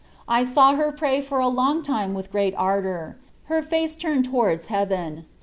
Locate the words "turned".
3.93-4.25